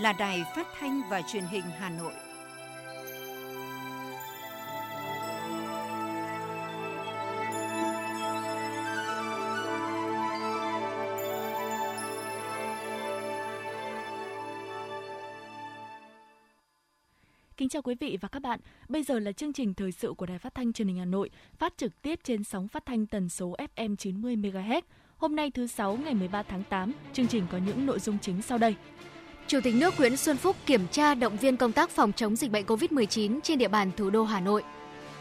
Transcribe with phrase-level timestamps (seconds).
[0.00, 2.12] là Đài Phát thanh và Truyền hình Hà Nội.
[17.56, 18.60] Kính chào quý vị và các bạn.
[18.88, 21.30] Bây giờ là chương trình thời sự của Đài Phát thanh Truyền hình Hà Nội,
[21.58, 24.82] phát trực tiếp trên sóng phát thanh tần số FM 90 MHz.
[25.16, 28.42] Hôm nay thứ sáu ngày 13 tháng 8, chương trình có những nội dung chính
[28.42, 28.74] sau đây.
[29.50, 32.50] Chủ tịch nước Nguyễn Xuân Phúc kiểm tra động viên công tác phòng chống dịch
[32.50, 34.62] bệnh COVID-19 trên địa bàn thủ đô Hà Nội.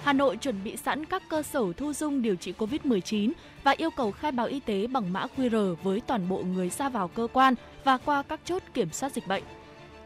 [0.03, 3.31] Hà Nội chuẩn bị sẵn các cơ sở thu dung điều trị COVID-19
[3.63, 6.89] và yêu cầu khai báo y tế bằng mã QR với toàn bộ người ra
[6.89, 9.43] vào cơ quan và qua các chốt kiểm soát dịch bệnh.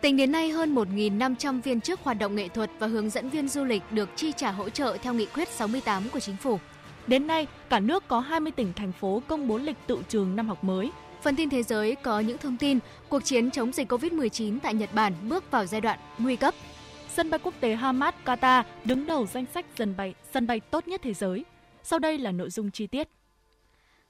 [0.01, 3.47] Tính đến nay, hơn 1.500 viên chức hoạt động nghệ thuật và hướng dẫn viên
[3.47, 6.59] du lịch được chi trả hỗ trợ theo nghị quyết 68 của chính phủ.
[7.07, 10.47] Đến nay, cả nước có 20 tỉnh, thành phố công bố lịch tự trường năm
[10.47, 10.91] học mới.
[11.23, 12.79] Phần tin thế giới có những thông tin
[13.09, 16.53] cuộc chiến chống dịch COVID-19 tại Nhật Bản bước vào giai đoạn nguy cấp.
[17.13, 20.87] Sân bay quốc tế Hamad, Qatar đứng đầu danh sách sân bay sân bay tốt
[20.87, 21.45] nhất thế giới.
[21.83, 23.07] Sau đây là nội dung chi tiết.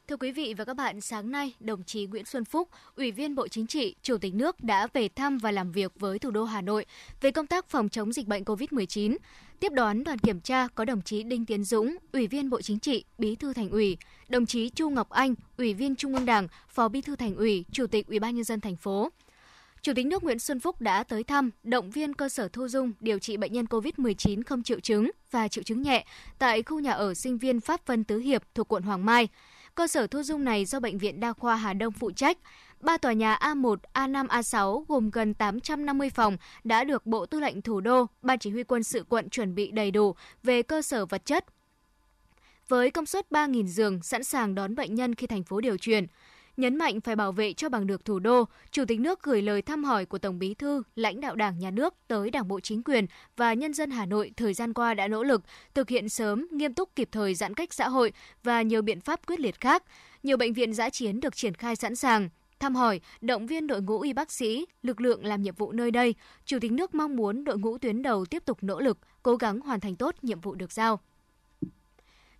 [0.07, 3.35] Thưa quý vị và các bạn, sáng nay, đồng chí Nguyễn Xuân Phúc, Ủy viên
[3.35, 6.43] Bộ Chính trị, Chủ tịch nước đã về thăm và làm việc với thủ đô
[6.43, 6.85] Hà Nội
[7.21, 9.17] về công tác phòng chống dịch bệnh COVID-19.
[9.63, 12.79] Tiếp đón đoàn kiểm tra có đồng chí Đinh Tiến Dũng, Ủy viên Bộ Chính
[12.79, 13.97] trị, Bí thư Thành ủy,
[14.29, 17.65] đồng chí Chu Ngọc Anh, Ủy viên Trung ương Đảng, Phó Bí thư Thành ủy,
[17.71, 19.09] Chủ tịch Ủy ban nhân dân thành phố.
[19.81, 22.91] Chủ tịch nước Nguyễn Xuân Phúc đã tới thăm, động viên cơ sở thu dung
[22.99, 26.05] điều trị bệnh nhân COVID-19 không triệu chứng và triệu chứng nhẹ
[26.39, 29.27] tại khu nhà ở sinh viên Pháp Vân Tứ Hiệp thuộc quận Hoàng Mai.
[29.75, 32.37] Cơ sở thu dung này do Bệnh viện Đa khoa Hà Đông phụ trách.
[32.83, 37.61] Ba tòa nhà A1, A5, A6 gồm gần 850 phòng đã được Bộ Tư lệnh
[37.61, 41.05] Thủ đô, Ban Chỉ huy quân sự quận chuẩn bị đầy đủ về cơ sở
[41.05, 41.45] vật chất.
[42.67, 46.07] Với công suất 3.000 giường sẵn sàng đón bệnh nhân khi thành phố điều chuyển,
[46.57, 49.61] nhấn mạnh phải bảo vệ cho bằng được thủ đô, Chủ tịch nước gửi lời
[49.61, 52.83] thăm hỏi của Tổng Bí thư, lãnh đạo Đảng, Nhà nước tới Đảng bộ chính
[52.83, 53.05] quyền
[53.37, 55.41] và nhân dân Hà Nội thời gian qua đã nỗ lực
[55.73, 58.11] thực hiện sớm, nghiêm túc kịp thời giãn cách xã hội
[58.43, 59.83] và nhiều biện pháp quyết liệt khác.
[60.23, 62.29] Nhiều bệnh viện giã chiến được triển khai sẵn sàng,
[62.63, 65.91] thăm hỏi, động viên đội ngũ y bác sĩ, lực lượng làm nhiệm vụ nơi
[65.91, 66.15] đây,
[66.45, 69.59] Chủ tịch nước mong muốn đội ngũ tuyến đầu tiếp tục nỗ lực, cố gắng
[69.59, 70.99] hoàn thành tốt nhiệm vụ được giao.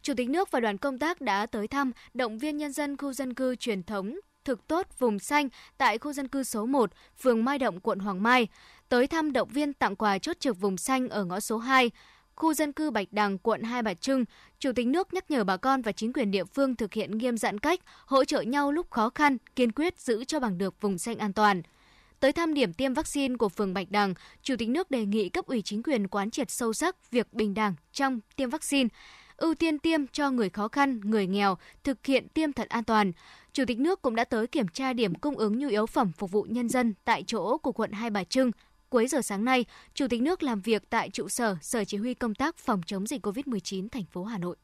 [0.02, 3.14] Chủ tịch nước và đoàn công tác đã tới thăm, động viên nhân dân khu
[3.14, 7.46] dân cư truyền thống thực tốt vùng xanh tại khu dân cư số 1, phường
[7.46, 8.48] Mai Động, quận Hoàng Mai,
[8.90, 11.92] tới thăm động viên tặng quà chốt trực vùng xanh ở ngõ số 2,
[12.36, 14.26] khu dân cư Bạch Đằng, quận Hai Bà Trưng,
[14.60, 17.38] Chủ tịch nước nhắc nhở bà con và chính quyền địa phương thực hiện nghiêm
[17.38, 20.98] giãn cách, hỗ trợ nhau lúc khó khăn, kiên quyết giữ cho bằng được vùng
[20.98, 21.62] xanh an toàn.
[22.20, 24.14] Tới thăm điểm tiêm vaccine của phường Bạch Đằng,
[24.44, 27.54] Chủ tịch nước đề nghị cấp ủy chính quyền quán triệt sâu sắc việc bình
[27.54, 28.90] đẳng trong tiêm vaccine,
[29.38, 33.12] ưu tiên tiêm cho người khó khăn, người nghèo, thực hiện tiêm thật an toàn.
[33.54, 36.32] Chủ tịch nước cũng đã tới kiểm tra điểm cung ứng nhu yếu phẩm phục
[36.32, 38.52] vụ nhân dân tại chỗ của quận Hai Bà Trưng.
[38.94, 42.14] Cuối giờ sáng nay, Chủ tịch nước làm việc tại trụ sở Sở Chỉ huy
[42.14, 44.56] công tác phòng chống dịch COVID-19 thành phố Hà Nội.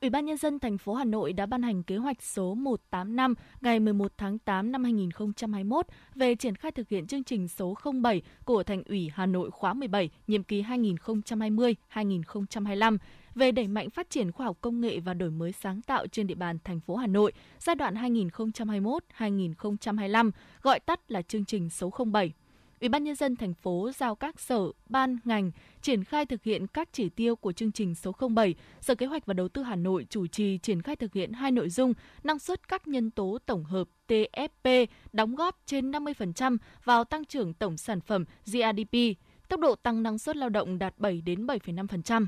[0.00, 3.34] Ủy ban nhân dân thành phố Hà Nội đã ban hành kế hoạch số 185
[3.60, 8.22] ngày 11 tháng 8 năm 2021 về triển khai thực hiện chương trình số 07
[8.44, 12.98] của Thành ủy Hà Nội khóa 17, nhiệm kỳ 2020-2025
[13.34, 16.26] về đẩy mạnh phát triển khoa học công nghệ và đổi mới sáng tạo trên
[16.26, 20.30] địa bàn thành phố Hà Nội giai đoạn 2021-2025,
[20.62, 22.32] gọi tắt là chương trình số 07.
[22.84, 25.50] Ủy ban nhân dân thành phố giao các sở, ban, ngành
[25.82, 28.54] triển khai thực hiện các chỉ tiêu của chương trình số 07.
[28.80, 31.50] Sở Kế hoạch và Đầu tư Hà Nội chủ trì triển khai thực hiện hai
[31.52, 37.04] nội dung năng suất các nhân tố tổng hợp TFP đóng góp trên 50% vào
[37.04, 38.98] tăng trưởng tổng sản phẩm GRDP,
[39.48, 42.26] tốc độ tăng năng suất lao động đạt 7 đến 7,5%.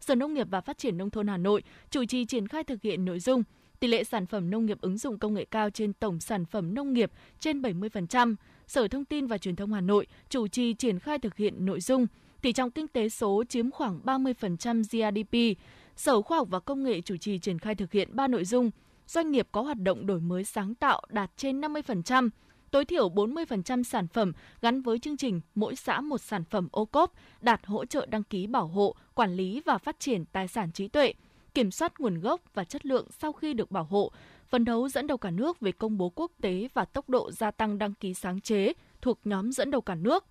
[0.00, 2.82] Sở Nông nghiệp và Phát triển Nông thôn Hà Nội chủ trì triển khai thực
[2.82, 3.42] hiện nội dung
[3.80, 6.74] tỷ lệ sản phẩm nông nghiệp ứng dụng công nghệ cao trên tổng sản phẩm
[6.74, 8.34] nông nghiệp trên 70%.
[8.68, 11.80] Sở Thông tin và Truyền thông Hà Nội chủ trì triển khai thực hiện nội
[11.80, 12.06] dung
[12.42, 15.60] tỷ trọng kinh tế số chiếm khoảng 30% GDP.
[15.96, 18.70] Sở Khoa học và Công nghệ chủ trì triển khai thực hiện 3 nội dung
[19.06, 22.28] doanh nghiệp có hoạt động đổi mới sáng tạo đạt trên 50%,
[22.70, 24.32] tối thiểu 40% sản phẩm
[24.62, 28.22] gắn với chương trình mỗi xã một sản phẩm ô cốp đạt hỗ trợ đăng
[28.22, 31.12] ký bảo hộ, quản lý và phát triển tài sản trí tuệ,
[31.54, 34.12] kiểm soát nguồn gốc và chất lượng sau khi được bảo hộ,
[34.48, 37.50] phấn đấu dẫn đầu cả nước về công bố quốc tế và tốc độ gia
[37.50, 38.72] tăng đăng ký sáng chế
[39.02, 40.24] thuộc nhóm dẫn đầu cả nước.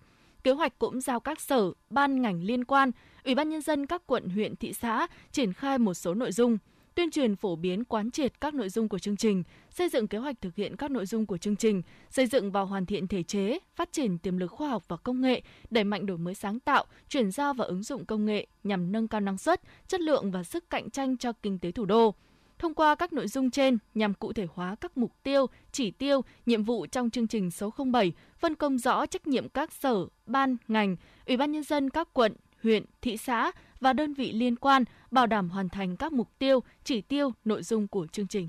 [0.44, 2.90] Kế hoạch cũng giao các sở, ban ngành liên quan,
[3.24, 6.58] Ủy ban nhân dân các quận, huyện, thị xã triển khai một số nội dung
[6.98, 10.18] tuyên truyền phổ biến quán triệt các nội dung của chương trình, xây dựng kế
[10.18, 13.22] hoạch thực hiện các nội dung của chương trình, xây dựng và hoàn thiện thể
[13.22, 16.60] chế, phát triển tiềm lực khoa học và công nghệ, đẩy mạnh đổi mới sáng
[16.60, 20.30] tạo, chuyển giao và ứng dụng công nghệ nhằm nâng cao năng suất, chất lượng
[20.30, 22.14] và sức cạnh tranh cho kinh tế thủ đô.
[22.58, 26.20] Thông qua các nội dung trên nhằm cụ thể hóa các mục tiêu, chỉ tiêu,
[26.46, 30.56] nhiệm vụ trong chương trình số 07, phân công rõ trách nhiệm các sở, ban,
[30.68, 30.96] ngành,
[31.26, 35.26] ủy ban nhân dân các quận, huyện, thị xã và đơn vị liên quan bảo
[35.26, 38.48] đảm hoàn thành các mục tiêu, chỉ tiêu, nội dung của chương trình.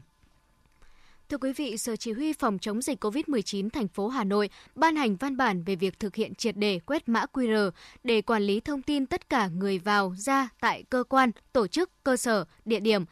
[1.29, 4.95] Thưa quý vị, Sở Chỉ huy Phòng chống dịch COVID-19 thành phố Hà Nội ban
[4.95, 7.71] hành văn bản về việc thực hiện triệt đề quét mã QR
[8.03, 12.03] để quản lý thông tin tất cả người vào, ra tại cơ quan, tổ chức,
[12.03, 13.05] cơ sở, địa điểm.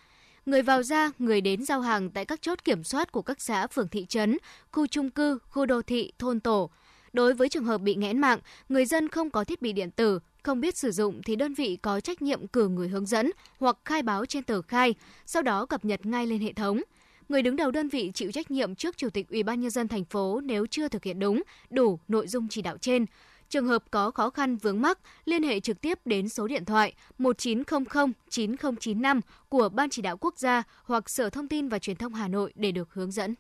[0.48, 3.68] Người vào ra, người đến giao hàng tại các chốt kiểm soát của các xã,
[3.68, 4.38] phường thị trấn,
[4.72, 6.70] khu trung cư, khu đô thị, thôn tổ.
[7.14, 8.40] Đối với trường hợp bị nghẽn mạng,
[8.70, 11.78] người dân không có thiết bị điện tử, không biết sử dụng thì đơn vị
[11.82, 14.96] có trách nhiệm cử người hướng dẫn hoặc khai báo trên tờ khai,
[15.26, 16.82] sau đó cập nhật ngay lên hệ thống–
[17.30, 19.88] người đứng đầu đơn vị chịu trách nhiệm trước Chủ tịch Ủy ban nhân dân
[19.88, 23.06] thành phố nếu chưa thực hiện đúng, đủ nội dung chỉ đạo trên.
[23.50, 26.94] Trường hợp có khó khăn vướng mắc, liên hệ trực tiếp đến số điện thoại
[27.18, 32.14] 1900 9095 của Ban chỉ đạo quốc gia hoặc Sở Thông tin và Truyền thông
[32.14, 33.36] Hà Nội để được hướng dẫn.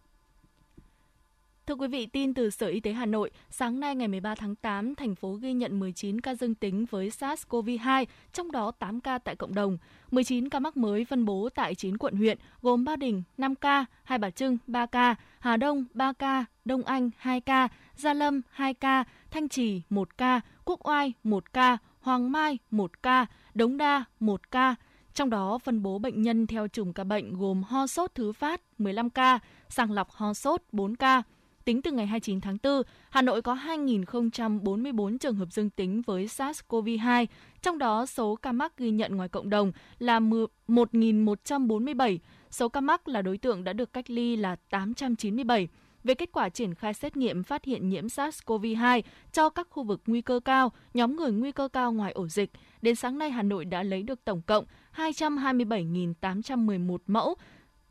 [1.67, 4.55] Thưa quý vị, tin từ Sở Y tế Hà Nội, sáng nay ngày 13 tháng
[4.55, 9.17] 8, thành phố ghi nhận 19 ca dương tính với SARS-CoV-2, trong đó 8 ca
[9.17, 9.77] tại cộng đồng.
[10.11, 13.85] 19 ca mắc mới phân bố tại 9 quận huyện, gồm Ba Đình 5 ca,
[14.03, 18.41] Hai Bà Trưng 3 ca, Hà Đông 3 ca, Đông Anh 2 ca, Gia Lâm
[18.49, 23.77] 2 ca, Thanh Trì 1 ca, Quốc Oai 1 ca, Hoàng Mai 1 ca, Đống
[23.77, 24.75] Đa 1 ca.
[25.13, 28.61] Trong đó phân bố bệnh nhân theo chùm ca bệnh gồm ho sốt thứ phát
[28.77, 29.39] 15 ca,
[29.69, 31.23] sàng lọc ho sốt 4 ca,
[31.67, 36.25] Tính từ ngày 29 tháng 4, Hà Nội có 2.044 trường hợp dương tính với
[36.25, 37.25] SARS-CoV-2,
[37.61, 42.17] trong đó số ca mắc ghi nhận ngoài cộng đồng là 1.147,
[42.51, 45.67] số ca mắc là đối tượng đã được cách ly là 897
[46.03, 50.01] về kết quả triển khai xét nghiệm phát hiện nhiễm SARS-CoV-2 cho các khu vực
[50.07, 52.51] nguy cơ cao, nhóm người nguy cơ cao ngoài ổ dịch.
[52.81, 54.65] Đến sáng nay, Hà Nội đã lấy được tổng cộng
[54.95, 57.35] 227.811 mẫu,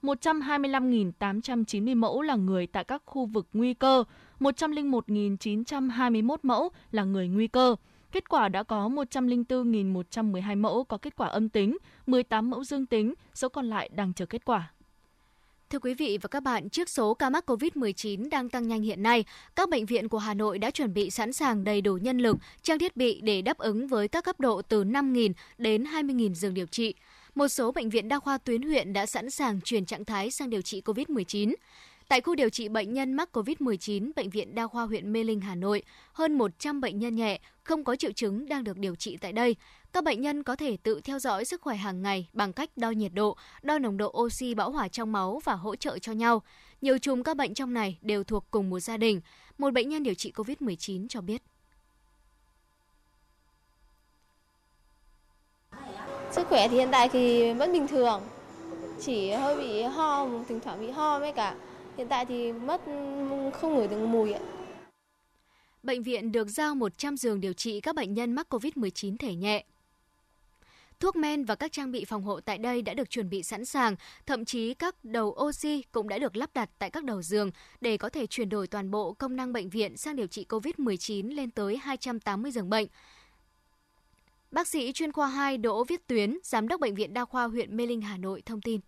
[0.07, 4.05] 125.890 mẫu là người tại các khu vực nguy cơ,
[4.41, 7.77] 101.921 mẫu là người nguy cơ.
[8.13, 11.77] Kết quả đã có 104.112 mẫu có kết quả âm tính,
[12.07, 14.71] 18 mẫu dương tính, số còn lại đang chờ kết quả.
[15.71, 19.03] Thưa quý vị và các bạn, trước số ca mắc COVID-19 đang tăng nhanh hiện
[19.03, 19.25] nay,
[19.57, 22.37] các bệnh viện của Hà Nội đã chuẩn bị sẵn sàng đầy đủ nhân lực,
[22.63, 26.55] trang thiết bị để đáp ứng với các cấp độ từ 5.000 đến 20.000 giường
[26.55, 26.95] điều trị
[27.37, 30.51] một số bệnh viện đa khoa tuyến huyện đã sẵn sàng chuyển trạng thái sang
[30.51, 31.55] điều trị COVID-19.
[32.09, 35.41] Tại khu điều trị bệnh nhân mắc COVID-19, Bệnh viện Đa khoa huyện Mê Linh,
[35.41, 39.17] Hà Nội, hơn 100 bệnh nhân nhẹ, không có triệu chứng đang được điều trị
[39.17, 39.57] tại đây.
[39.93, 42.91] Các bệnh nhân có thể tự theo dõi sức khỏe hàng ngày bằng cách đo
[42.91, 46.43] nhiệt độ, đo nồng độ oxy bão hỏa trong máu và hỗ trợ cho nhau.
[46.81, 49.21] Nhiều chùm các bệnh trong này đều thuộc cùng một gia đình.
[49.59, 51.43] Một bệnh nhân điều trị COVID-19 cho biết.
[56.37, 58.23] Sức khỏe thì hiện tại thì vẫn bình thường,
[59.01, 61.55] chỉ hơi bị ho, thỉnh thoảng bị ho với cả
[61.97, 62.81] hiện tại thì mất
[63.61, 64.41] không ngửi được mùi ạ.
[65.83, 69.65] Bệnh viện được giao 100 giường điều trị các bệnh nhân mắc COVID-19 thể nhẹ.
[71.01, 73.65] Thuốc men và các trang bị phòng hộ tại đây đã được chuẩn bị sẵn
[73.65, 73.97] sàng,
[74.27, 77.97] thậm chí các đầu oxy cũng đã được lắp đặt tại các đầu giường để
[77.97, 81.51] có thể chuyển đổi toàn bộ công năng bệnh viện sang điều trị COVID-19 lên
[81.51, 82.87] tới 280 giường bệnh.
[84.51, 87.77] Bác sĩ chuyên khoa 2 Đỗ Viết Tuyến, Giám đốc Bệnh viện Đa khoa huyện
[87.77, 88.81] Mê Linh, Hà Nội thông tin.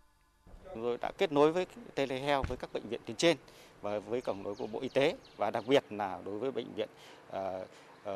[0.73, 3.37] Chúng tôi đã kết nối với telehealth với các bệnh viện tuyến trên
[3.81, 6.73] và với cổng đối của Bộ Y tế và đặc biệt là đối với bệnh
[6.75, 6.89] viện
[7.29, 7.35] uh,
[8.01, 8.09] uh,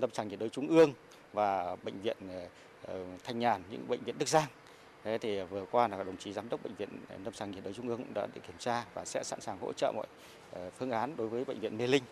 [0.00, 0.92] lâm sàng nhiệt đới trung ương
[1.32, 2.16] và bệnh viện
[2.84, 4.48] uh, Thanh Nhàn, những bệnh viện Đức Giang.
[5.04, 6.88] Thế thì vừa qua là đồng chí giám đốc bệnh viện
[7.24, 9.58] lâm sàng nhiệt đới trung ương cũng đã để kiểm tra và sẽ sẵn sàng
[9.60, 10.06] hỗ trợ mọi
[10.52, 12.02] uh, phương án đối với bệnh viện Mê Linh.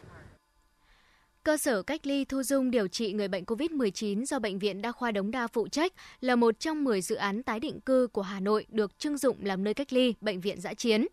[1.48, 4.92] Cơ sở cách ly thu dung điều trị người bệnh COVID-19 do Bệnh viện Đa
[4.92, 8.22] khoa Đống Đa phụ trách là một trong 10 dự án tái định cư của
[8.22, 11.06] Hà Nội được trưng dụng làm nơi cách ly, bệnh viện giã chiến.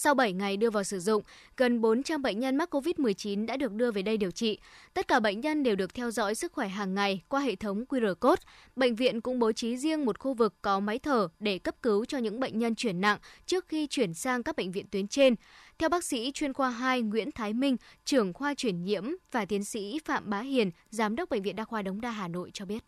[0.00, 1.22] Sau 7 ngày đưa vào sử dụng,
[1.56, 4.58] gần 400 bệnh nhân mắc COVID-19 đã được đưa về đây điều trị.
[4.94, 7.84] Tất cả bệnh nhân đều được theo dõi sức khỏe hàng ngày qua hệ thống
[7.88, 8.42] QR code.
[8.76, 12.04] Bệnh viện cũng bố trí riêng một khu vực có máy thở để cấp cứu
[12.04, 15.34] cho những bệnh nhân chuyển nặng trước khi chuyển sang các bệnh viện tuyến trên.
[15.78, 19.64] Theo bác sĩ chuyên khoa 2 Nguyễn Thái Minh, trưởng khoa chuyển nhiễm và tiến
[19.64, 22.64] sĩ Phạm Bá Hiền, giám đốc bệnh viện Đa khoa Đống Đa Hà Nội cho
[22.64, 22.84] biết.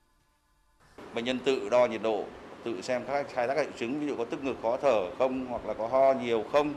[1.14, 2.24] Bệnh nhân tự đo nhiệt độ,
[2.64, 5.46] tự xem các khai thác triệu chứng ví dụ có tức ngực khó thở không
[5.46, 6.74] hoặc là có ho nhiều không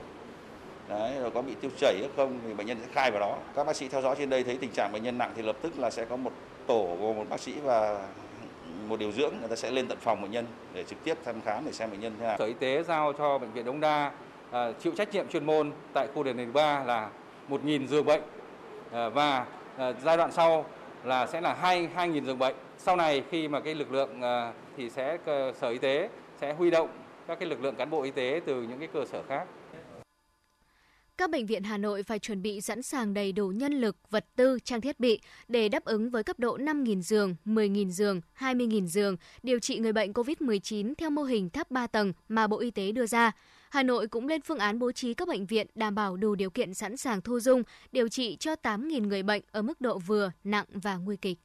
[0.90, 3.38] Đấy, rồi có bị tiêu chảy hay không thì bệnh nhân sẽ khai vào đó.
[3.56, 5.56] Các bác sĩ theo dõi trên đây thấy tình trạng bệnh nhân nặng thì lập
[5.62, 6.32] tức là sẽ có một
[6.68, 8.08] tổ gồm một bác sĩ và
[8.88, 11.42] một điều dưỡng người ta sẽ lên tận phòng bệnh nhân để trực tiếp thăm
[11.46, 12.36] khám để xem bệnh nhân thế nào.
[12.40, 14.12] Sở Y tế giao cho bệnh viện Đống Đa
[14.52, 17.10] à, chịu trách nhiệm chuyên môn tại khu đền đền 3 là
[17.50, 18.22] 1.000 giường bệnh
[18.92, 19.46] à, và
[19.78, 20.66] à, giai đoạn sau
[21.04, 22.56] là sẽ là 2 2.000 giường bệnh.
[22.78, 25.18] Sau này khi mà cái lực lượng à, thì sẽ
[25.62, 26.10] Sở Y tế
[26.42, 26.90] sẽ huy động
[27.28, 29.44] các cái lực lượng cán bộ y tế từ những cái cơ sở khác.
[31.18, 34.26] Các bệnh viện Hà Nội phải chuẩn bị sẵn sàng đầy đủ nhân lực, vật
[34.36, 38.86] tư, trang thiết bị để đáp ứng với cấp độ 5.000 giường, 10.000 giường, 20.000
[38.86, 42.72] giường điều trị người bệnh COVID-19 theo mô hình tháp 3 tầng mà Bộ Y
[42.72, 43.32] tế đưa ra.
[43.70, 46.50] Hà Nội cũng lên phương án bố trí các bệnh viện đảm bảo đủ điều
[46.50, 50.32] kiện sẵn sàng thu dung, điều trị cho 8.000 người bệnh ở mức độ vừa,
[50.44, 51.40] nặng và nguy kịch.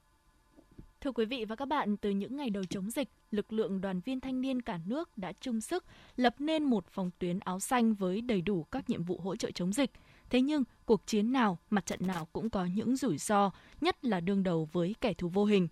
[1.01, 4.01] Thưa quý vị và các bạn, từ những ngày đầu chống dịch, lực lượng đoàn
[4.01, 5.85] viên thanh niên cả nước đã chung sức
[6.17, 9.51] lập nên một phòng tuyến áo xanh với đầy đủ các nhiệm vụ hỗ trợ
[9.51, 9.91] chống dịch.
[10.31, 14.21] Thế nhưng, cuộc chiến nào, mặt trận nào cũng có những rủi ro, nhất là
[14.21, 15.69] đương đầu với kẻ thù vô hình.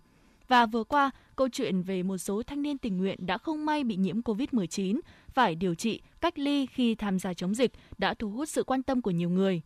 [0.47, 3.83] Và vừa qua, câu chuyện về một số thanh niên tình nguyện đã không may
[3.83, 4.99] bị nhiễm COVID-19,
[5.29, 8.83] phải điều trị, cách ly khi tham gia chống dịch đã thu hút sự quan
[8.83, 9.61] tâm của nhiều người.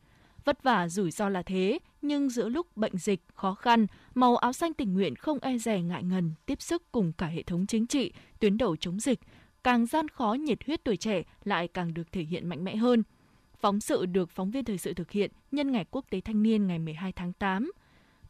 [0.45, 4.53] Vất vả rủi ro là thế, nhưng giữa lúc bệnh dịch khó khăn, màu áo
[4.53, 7.88] xanh tình nguyện không e rè ngại ngần tiếp sức cùng cả hệ thống chính
[7.88, 9.19] trị, tuyến đầu chống dịch,
[9.63, 13.03] càng gian khó nhiệt huyết tuổi trẻ lại càng được thể hiện mạnh mẽ hơn.
[13.60, 16.67] Phóng sự được phóng viên thời sự thực hiện nhân ngày quốc tế thanh niên
[16.67, 17.71] ngày 12 tháng 8.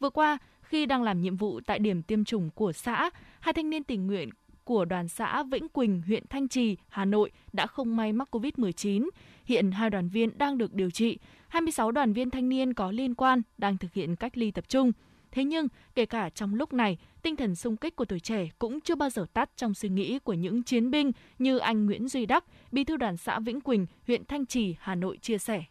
[0.00, 3.70] Vừa qua, khi đang làm nhiệm vụ tại điểm tiêm chủng của xã, hai thanh
[3.70, 4.30] niên tình nguyện
[4.64, 9.08] của đoàn xã Vĩnh Quỳnh, huyện Thanh Trì, Hà Nội đã không may mắc COVID-19.
[9.44, 13.14] Hiện hai đoàn viên đang được điều trị, 26 đoàn viên thanh niên có liên
[13.14, 14.92] quan đang thực hiện cách ly tập trung.
[15.32, 18.80] Thế nhưng, kể cả trong lúc này, tinh thần sung kích của tuổi trẻ cũng
[18.80, 22.26] chưa bao giờ tắt trong suy nghĩ của những chiến binh như anh Nguyễn Duy
[22.26, 25.64] Đắc, bí thư đoàn xã Vĩnh Quỳnh, huyện Thanh Trì, Hà Nội chia sẻ.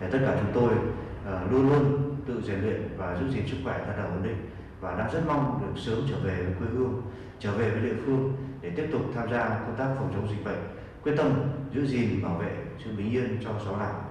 [0.00, 3.56] Để tất cả chúng tôi uh, luôn luôn tự rèn luyện và giữ gìn sức
[3.64, 4.36] khỏe thật là ổn định
[4.80, 7.02] và đang rất mong được sớm trở về với quê hương,
[7.38, 10.44] trở về với địa phương để tiếp tục tham gia công tác phòng chống dịch
[10.44, 10.58] bệnh,
[11.02, 11.32] quyết tâm
[11.74, 14.04] giữ gìn bảo vệ sự bình yên cho xóm làng.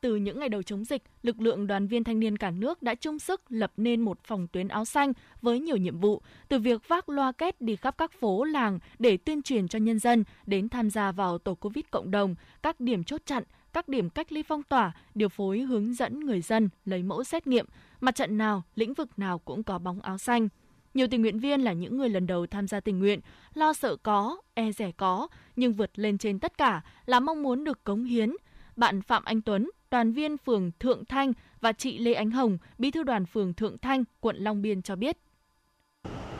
[0.00, 2.94] Từ những ngày đầu chống dịch, lực lượng đoàn viên thanh niên cả nước đã
[2.94, 6.88] chung sức lập nên một phòng tuyến áo xanh với nhiều nhiệm vụ, từ việc
[6.88, 10.68] vác loa két đi khắp các phố làng để tuyên truyền cho nhân dân đến
[10.68, 14.42] tham gia vào tổ Covid cộng đồng, các điểm chốt chặn, các điểm cách ly
[14.42, 17.66] phong tỏa, điều phối hướng dẫn người dân lấy mẫu xét nghiệm,
[18.00, 20.48] mặt trận nào, lĩnh vực nào cũng có bóng áo xanh.
[20.94, 23.20] Nhiều tình nguyện viên là những người lần đầu tham gia tình nguyện,
[23.54, 27.64] lo sợ có, e rẻ có, nhưng vượt lên trên tất cả là mong muốn
[27.64, 28.32] được cống hiến.
[28.76, 32.90] Bạn Phạm Anh Tuấn, đoàn viên phường Thượng Thanh và chị Lê Ánh Hồng, bí
[32.90, 35.16] thư đoàn phường Thượng Thanh, quận Long Biên cho biết.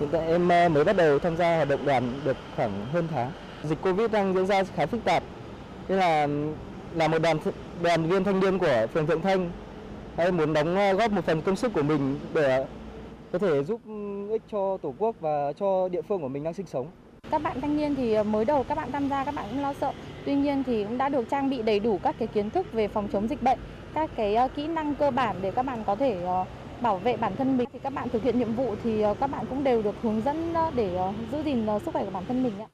[0.01, 3.09] Hiện tại em ờ, mới bắt đầu tham gia hoạt động đoàn được khoảng hơn
[3.11, 3.33] tháng.
[3.65, 5.23] Dịch Covid đang diễn ra khá phức tạp.
[5.89, 6.27] Nên là
[6.95, 7.39] là một đoàn
[7.83, 9.51] đoàn viên thanh niên của phường Thượng Thanh
[10.17, 12.67] hay muốn đóng ờ, góp một phần công sức của mình để ờ,
[13.33, 16.55] có thể giúp ừ, ích cho Tổ quốc và cho địa phương của mình đang
[16.55, 16.87] sinh sống.
[17.31, 19.63] Các bạn thanh niên thì ờ, mới đầu các bạn tham gia các bạn cũng
[19.63, 19.93] lo sợ.
[20.27, 22.89] Tuy nhiên thì cũng đã được trang bị đầy đủ các cái kiến thức về
[22.89, 23.59] phòng chống dịch bệnh,
[23.95, 26.17] các cái kỹ năng cơ bản để các bạn có thể
[26.81, 27.69] bảo vệ bản thân mình.
[27.73, 30.55] Thì các bạn thực hiện nhiệm vụ thì các bạn cũng đều được hướng dẫn
[30.75, 30.99] để
[31.33, 32.67] giữ gìn sức khỏe của bản thân mình ạ.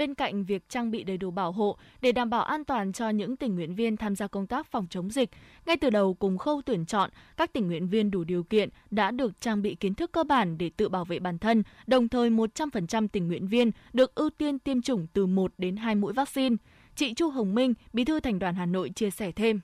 [0.00, 3.08] Bên cạnh việc trang bị đầy đủ bảo hộ để đảm bảo an toàn cho
[3.08, 5.30] những tình nguyện viên tham gia công tác phòng chống dịch,
[5.66, 9.10] ngay từ đầu cùng khâu tuyển chọn, các tình nguyện viên đủ điều kiện đã
[9.10, 12.30] được trang bị kiến thức cơ bản để tự bảo vệ bản thân, đồng thời
[12.30, 16.56] 100% tình nguyện viên được ưu tiên tiêm chủng từ 1 đến 2 mũi vaccine.
[16.96, 19.60] Chị Chu Hồng Minh, Bí thư Thành đoàn Hà Nội chia sẻ thêm.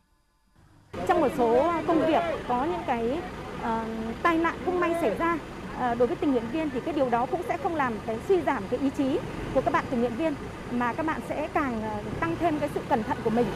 [1.09, 3.19] Trong một số công việc có những cái
[3.59, 5.38] uh, tai nạn không may xảy ra
[5.78, 8.18] Ờ, đối với tình nguyện viên thì cái điều đó cũng sẽ không làm cái
[8.28, 9.18] suy giảm cái ý chí
[9.54, 10.35] của các bạn tình nguyện viên
[10.71, 13.47] mà các bạn sẽ càng ờ, tăng thêm cái sự cẩn thận của mình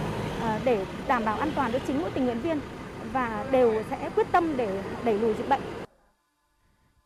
[0.40, 2.60] ờ, để đảm bảo an toàn cho chính mỗi tình nguyện viên
[3.12, 5.60] và đều sẽ quyết tâm để đẩy lùi dịch bệnh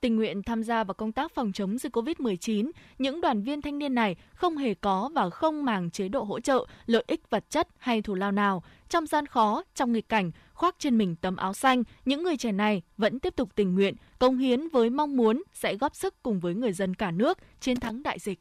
[0.04, 3.78] tình nguyện tham gia vào công tác phòng chống dịch COVID-19, những đoàn viên thanh
[3.78, 7.50] niên này không hề có và không màng chế độ hỗ trợ, lợi ích vật
[7.50, 8.62] chất hay thù lao nào.
[8.88, 12.52] Trong gian khó, trong nghịch cảnh, khoác trên mình tấm áo xanh, những người trẻ
[12.52, 16.40] này vẫn tiếp tục tình nguyện, công hiến với mong muốn sẽ góp sức cùng
[16.40, 18.40] với người dân cả nước chiến thắng đại dịch.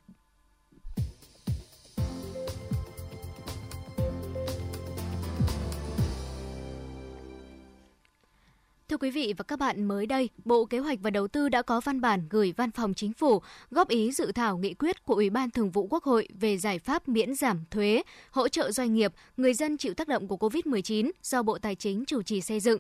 [8.94, 11.62] Thưa quý vị và các bạn, mới đây, Bộ Kế hoạch và Đầu tư đã
[11.62, 15.14] có văn bản gửi Văn phòng Chính phủ góp ý dự thảo nghị quyết của
[15.14, 18.94] Ủy ban Thường vụ Quốc hội về giải pháp miễn giảm thuế, hỗ trợ doanh
[18.94, 22.60] nghiệp, người dân chịu tác động của COVID-19 do Bộ Tài chính chủ trì xây
[22.60, 22.80] dựng.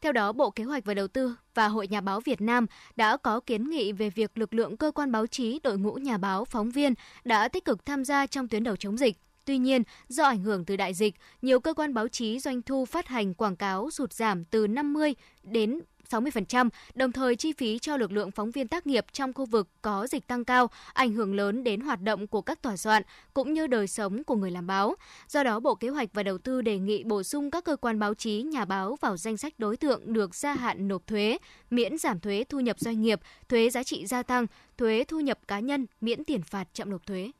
[0.00, 3.16] Theo đó, Bộ Kế hoạch và Đầu tư và Hội Nhà báo Việt Nam đã
[3.16, 6.44] có kiến nghị về việc lực lượng cơ quan báo chí, đội ngũ nhà báo,
[6.44, 6.94] phóng viên
[7.24, 10.64] đã tích cực tham gia trong tuyến đầu chống dịch Tuy nhiên, do ảnh hưởng
[10.64, 14.12] từ đại dịch, nhiều cơ quan báo chí doanh thu phát hành quảng cáo sụt
[14.12, 18.86] giảm từ 50 đến 60%, đồng thời chi phí cho lực lượng phóng viên tác
[18.86, 22.40] nghiệp trong khu vực có dịch tăng cao, ảnh hưởng lớn đến hoạt động của
[22.40, 23.02] các tòa soạn
[23.34, 24.94] cũng như đời sống của người làm báo.
[25.28, 27.98] Do đó, Bộ Kế hoạch và Đầu tư đề nghị bổ sung các cơ quan
[27.98, 31.38] báo chí, nhà báo vào danh sách đối tượng được gia hạn nộp thuế,
[31.70, 34.46] miễn giảm thuế thu nhập doanh nghiệp, thuế giá trị gia tăng,
[34.78, 37.30] thuế thu nhập cá nhân, miễn tiền phạt chậm nộp thuế.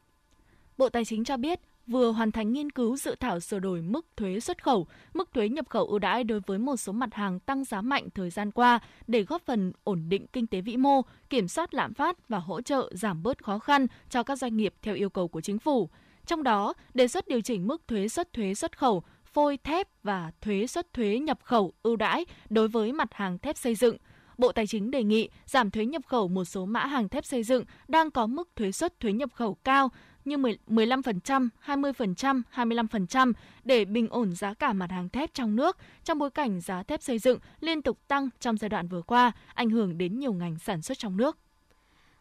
[0.79, 4.07] Bộ Tài chính cho biết, vừa hoàn thành nghiên cứu dự thảo sửa đổi mức
[4.17, 7.41] thuế xuất khẩu, mức thuế nhập khẩu ưu đãi đối với một số mặt hàng
[7.41, 11.03] tăng giá mạnh thời gian qua để góp phần ổn định kinh tế vĩ mô,
[11.31, 14.75] kiểm soát lạm phát và hỗ trợ giảm bớt khó khăn cho các doanh nghiệp
[14.83, 15.89] theo yêu cầu của chính phủ.
[16.27, 20.33] Trong đó, đề xuất điều chỉnh mức thuế xuất thuế xuất khẩu, phôi thép và
[20.41, 23.97] thuế xuất thuế nhập khẩu ưu đãi đối với mặt hàng thép xây dựng.
[24.39, 27.43] Bộ Tài chính đề nghị giảm thuế nhập khẩu một số mã hàng thép xây
[27.43, 29.91] dựng đang có mức thuế xuất thuế nhập khẩu cao
[30.27, 33.33] như 15%, 20%, 25%
[33.65, 37.03] để bình ổn giá cả mặt hàng thép trong nước trong bối cảnh giá thép
[37.03, 40.59] xây dựng liên tục tăng trong giai đoạn vừa qua, ảnh hưởng đến nhiều ngành
[40.59, 41.39] sản xuất trong nước.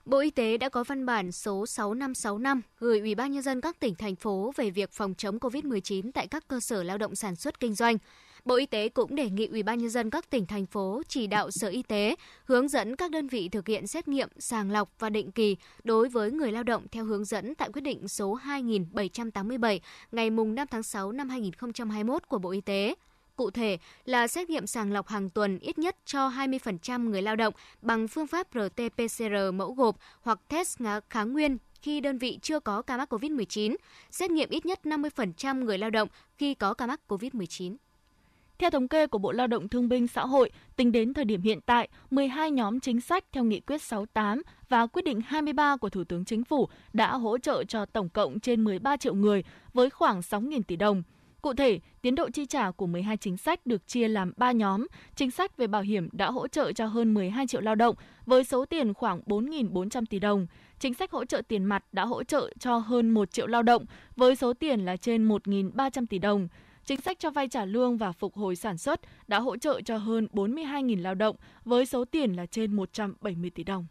[0.05, 3.79] Bộ Y tế đã có văn bản số 6565 gửi Ủy ban nhân dân các
[3.79, 7.35] tỉnh thành phố về việc phòng chống COVID-19 tại các cơ sở lao động sản
[7.35, 7.97] xuất kinh doanh.
[8.45, 11.27] Bộ Y tế cũng đề nghị Ủy ban nhân dân các tỉnh thành phố chỉ
[11.27, 14.89] đạo Sở Y tế hướng dẫn các đơn vị thực hiện xét nghiệm, sàng lọc
[14.99, 18.33] và định kỳ đối với người lao động theo hướng dẫn tại quyết định số
[18.33, 19.79] 2787
[20.11, 22.95] ngày mùng 5 tháng 6 năm 2021 của Bộ Y tế.
[23.35, 27.35] Cụ thể là xét nghiệm sàng lọc hàng tuần ít nhất cho 20% người lao
[27.35, 32.59] động bằng phương pháp RT-PCR mẫu gộp hoặc test kháng nguyên khi đơn vị chưa
[32.59, 33.75] có ca mắc COVID-19,
[34.11, 37.75] xét nghiệm ít nhất 50% người lao động khi có ca mắc COVID-19.
[38.59, 41.41] Theo thống kê của Bộ Lao động Thương binh Xã hội, tính đến thời điểm
[41.41, 45.89] hiện tại, 12 nhóm chính sách theo Nghị quyết 68 và quyết định 23 của
[45.89, 49.43] Thủ tướng Chính phủ đã hỗ trợ cho tổng cộng trên 13 triệu người
[49.73, 51.03] với khoảng 6.000 tỷ đồng.
[51.41, 54.87] Cụ thể, tiến độ chi trả của 12 chính sách được chia làm 3 nhóm.
[55.15, 57.95] Chính sách về bảo hiểm đã hỗ trợ cho hơn 12 triệu lao động
[58.25, 60.47] với số tiền khoảng 4.400 tỷ đồng.
[60.79, 63.85] Chính sách hỗ trợ tiền mặt đã hỗ trợ cho hơn 1 triệu lao động
[64.15, 66.47] với số tiền là trên 1.300 tỷ đồng.
[66.85, 69.97] Chính sách cho vay trả lương và phục hồi sản xuất đã hỗ trợ cho
[69.97, 73.87] hơn 42.000 lao động với số tiền là trên 170 tỷ đồng.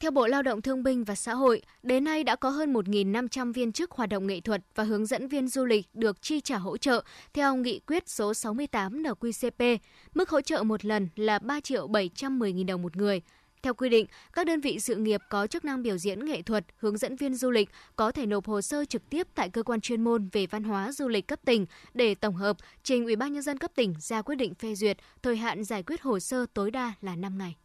[0.00, 3.52] Theo Bộ Lao động Thương binh và Xã hội, đến nay đã có hơn 1.500
[3.52, 6.56] viên chức hoạt động nghệ thuật và hướng dẫn viên du lịch được chi trả
[6.56, 9.78] hỗ trợ theo nghị quyết số 68 NQCP.
[10.14, 13.22] Mức hỗ trợ một lần là 3 triệu 710 nghìn đồng một người.
[13.62, 16.64] Theo quy định, các đơn vị sự nghiệp có chức năng biểu diễn nghệ thuật,
[16.76, 19.80] hướng dẫn viên du lịch có thể nộp hồ sơ trực tiếp tại cơ quan
[19.80, 23.32] chuyên môn về văn hóa du lịch cấp tỉnh để tổng hợp trình Ủy ban
[23.32, 26.46] nhân dân cấp tỉnh ra quyết định phê duyệt, thời hạn giải quyết hồ sơ
[26.54, 27.56] tối đa là 5 ngày.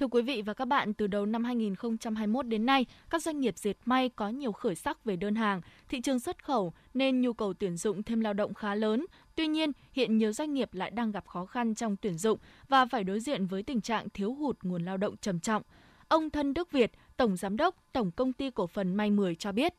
[0.00, 3.58] Thưa quý vị và các bạn, từ đầu năm 2021 đến nay, các doanh nghiệp
[3.58, 7.32] dệt may có nhiều khởi sắc về đơn hàng, thị trường xuất khẩu nên nhu
[7.32, 9.06] cầu tuyển dụng thêm lao động khá lớn.
[9.40, 12.86] Tuy nhiên, hiện nhiều doanh nghiệp lại đang gặp khó khăn trong tuyển dụng và
[12.86, 15.62] phải đối diện với tình trạng thiếu hụt nguồn lao động trầm trọng.
[16.08, 19.52] Ông Thân Đức Việt, Tổng Giám đốc Tổng Công ty Cổ phần May 10 cho
[19.52, 19.74] biết.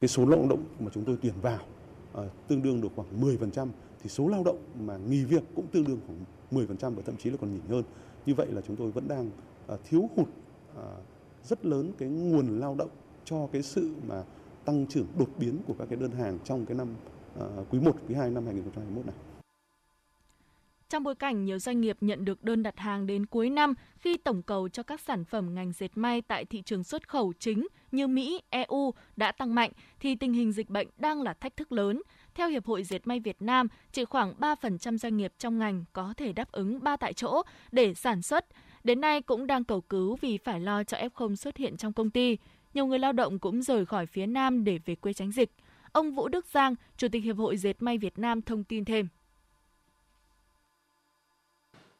[0.00, 1.58] Cái số lao động mà chúng tôi tuyển vào
[2.12, 3.68] uh, tương đương được khoảng 10%,
[4.02, 7.30] thì số lao động mà nghỉ việc cũng tương đương khoảng 10% và thậm chí
[7.30, 7.82] là còn nhỉnh hơn.
[8.26, 9.30] Như vậy là chúng tôi vẫn đang
[9.72, 10.82] uh, thiếu hụt uh,
[11.44, 12.90] rất lớn cái nguồn lao động
[13.24, 14.24] cho cái sự mà
[14.68, 16.88] tăng trưởng đột biến của các cái đơn hàng trong cái năm
[17.38, 19.14] uh, quý 1, quý 2 năm 2021 này.
[20.88, 24.16] Trong bối cảnh nhiều doanh nghiệp nhận được đơn đặt hàng đến cuối năm khi
[24.16, 27.66] tổng cầu cho các sản phẩm ngành dệt may tại thị trường xuất khẩu chính
[27.92, 31.72] như Mỹ, EU đã tăng mạnh thì tình hình dịch bệnh đang là thách thức
[31.72, 32.02] lớn.
[32.34, 36.14] Theo Hiệp hội Dệt may Việt Nam, chỉ khoảng 3% doanh nghiệp trong ngành có
[36.16, 38.46] thể đáp ứng ba tại chỗ để sản xuất.
[38.84, 42.10] Đến nay cũng đang cầu cứu vì phải lo cho F0 xuất hiện trong công
[42.10, 42.36] ty.
[42.74, 45.50] Nhiều người lao động cũng rời khỏi phía Nam để về quê tránh dịch.
[45.92, 49.08] Ông Vũ Đức Giang, Chủ tịch Hiệp hội Dệt may Việt Nam thông tin thêm.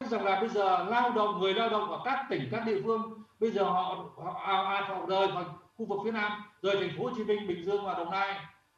[0.00, 3.22] Rằng là bây giờ lao động người lao động ở các tỉnh các địa phương
[3.40, 5.44] bây giờ họ họ họ, họ rời khỏi
[5.76, 8.34] khu vực phía nam rời thành phố hồ chí minh bình dương và đồng nai.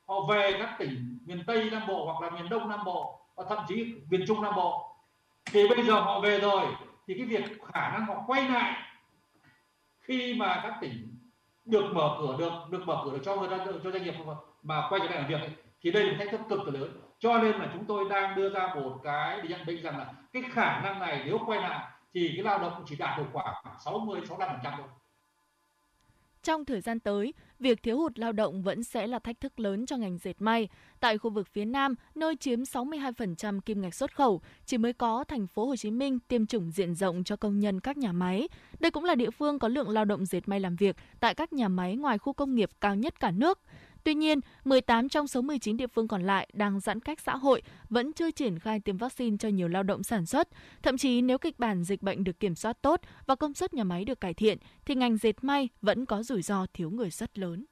[0.07, 3.45] Họ về các tỉnh miền tây nam bộ hoặc là miền đông nam bộ và
[3.49, 4.97] thậm chí miền trung nam bộ.
[5.45, 6.67] Thì bây giờ họ về rồi
[7.07, 8.83] thì cái việc khả năng họ quay lại
[10.01, 11.20] khi mà các tỉnh
[11.71, 14.15] được mở cửa được được mở cửa được cho người ta cho doanh nghiệp
[14.63, 15.51] mà quay trở lại làm việc ấy,
[15.83, 18.37] thì đây là một thách thức cực kỳ lớn cho nên là chúng tôi đang
[18.37, 21.87] đưa ra một cái nhận định rằng là cái khả năng này nếu quay lại
[22.15, 23.55] thì cái lao động chỉ đạt được khoảng
[23.85, 24.87] 60 65% thôi.
[26.43, 29.87] Trong thời gian tới, việc thiếu hụt lao động vẫn sẽ là thách thức lớn
[29.87, 30.69] cho ngành dệt may.
[31.01, 35.25] Tại khu vực phía Nam, nơi chiếm 62% kim ngạch xuất khẩu, chỉ mới có
[35.25, 38.49] thành phố Hồ Chí Minh tiêm chủng diện rộng cho công nhân các nhà máy.
[38.81, 41.53] Đây cũng là địa phương có lượng lao động dệt may làm việc tại các
[41.53, 43.59] nhà máy ngoài khu công nghiệp cao nhất cả nước.
[44.05, 47.63] Tuy nhiên, 18 trong số 19 địa phương còn lại đang giãn cách xã hội
[47.89, 50.49] vẫn chưa triển khai tiêm vaccine cho nhiều lao động sản xuất.
[50.83, 53.85] Thậm chí nếu kịch bản dịch bệnh được kiểm soát tốt và công suất nhà
[53.85, 57.39] máy được cải thiện, thì ngành dệt may vẫn có rủi ro thiếu người rất
[57.39, 57.65] lớn.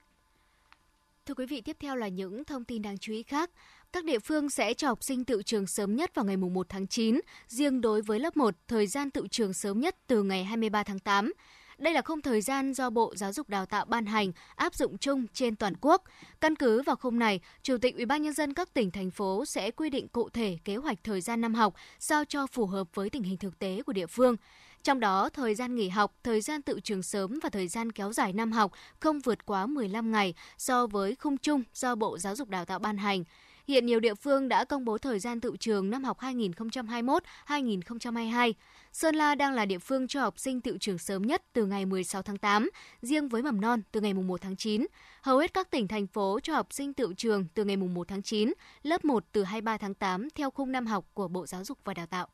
[1.28, 3.50] Thưa quý vị, tiếp theo là những thông tin đáng chú ý khác.
[3.92, 6.86] Các địa phương sẽ cho học sinh tự trường sớm nhất vào ngày 1 tháng
[6.86, 10.82] 9, riêng đối với lớp 1, thời gian tự trường sớm nhất từ ngày 23
[10.82, 11.32] tháng 8.
[11.78, 14.98] Đây là khung thời gian do Bộ Giáo dục Đào tạo ban hành, áp dụng
[14.98, 16.02] chung trên toàn quốc.
[16.40, 20.08] Căn cứ vào khung này, Chủ tịch UBND các tỉnh thành phố sẽ quy định
[20.08, 23.36] cụ thể kế hoạch thời gian năm học sao cho phù hợp với tình hình
[23.36, 24.36] thực tế của địa phương.
[24.82, 28.12] Trong đó, thời gian nghỉ học, thời gian tự trường sớm và thời gian kéo
[28.12, 32.36] dài năm học không vượt quá 15 ngày so với khung chung do Bộ Giáo
[32.36, 33.24] dục Đào tạo ban hành.
[33.68, 38.52] Hiện nhiều địa phương đã công bố thời gian tự trường năm học 2021-2022.
[38.92, 41.86] Sơn La đang là địa phương cho học sinh tự trường sớm nhất từ ngày
[41.86, 42.70] 16 tháng 8,
[43.02, 44.86] riêng với mầm non từ ngày 1 tháng 9.
[45.22, 48.22] Hầu hết các tỉnh thành phố cho học sinh tự trường từ ngày 1 tháng
[48.22, 51.78] 9, lớp 1 từ 23 tháng 8 theo khung năm học của Bộ Giáo dục
[51.84, 52.28] và Đào tạo.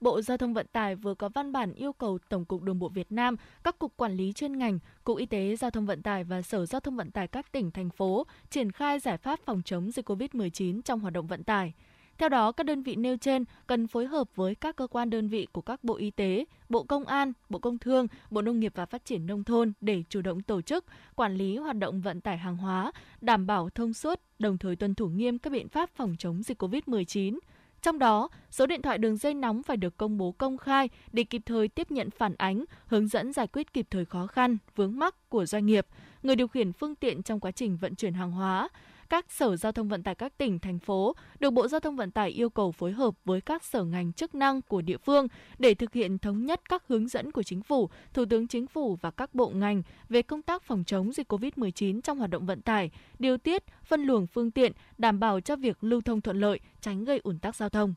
[0.00, 2.88] Bộ Giao thông Vận tải vừa có văn bản yêu cầu Tổng cục Đường bộ
[2.88, 6.24] Việt Nam, các cục quản lý chuyên ngành, Cục Y tế Giao thông Vận tải
[6.24, 9.62] và Sở Giao thông Vận tải các tỉnh, thành phố triển khai giải pháp phòng
[9.64, 11.72] chống dịch COVID-19 trong hoạt động vận tải.
[12.18, 15.28] Theo đó, các đơn vị nêu trên cần phối hợp với các cơ quan đơn
[15.28, 18.72] vị của các Bộ Y tế, Bộ Công an, Bộ Công Thương, Bộ Nông nghiệp
[18.74, 20.84] và Phát triển Nông thôn để chủ động tổ chức,
[21.14, 24.94] quản lý hoạt động vận tải hàng hóa, đảm bảo thông suốt, đồng thời tuân
[24.94, 27.38] thủ nghiêm các biện pháp phòng chống dịch COVID-19.
[27.82, 31.24] Trong đó, số điện thoại đường dây nóng phải được công bố công khai để
[31.24, 34.98] kịp thời tiếp nhận phản ánh, hướng dẫn giải quyết kịp thời khó khăn, vướng
[34.98, 35.86] mắc của doanh nghiệp,
[36.22, 38.68] người điều khiển phương tiện trong quá trình vận chuyển hàng hóa,
[39.10, 42.10] các sở giao thông vận tải các tỉnh, thành phố được Bộ Giao thông Vận
[42.10, 45.26] tải yêu cầu phối hợp với các sở ngành chức năng của địa phương
[45.58, 48.96] để thực hiện thống nhất các hướng dẫn của Chính phủ, Thủ tướng Chính phủ
[49.00, 52.62] và các bộ ngành về công tác phòng chống dịch COVID-19 trong hoạt động vận
[52.62, 56.60] tải, điều tiết, phân luồng phương tiện, đảm bảo cho việc lưu thông thuận lợi,
[56.80, 57.94] tránh gây ủn tắc giao thông.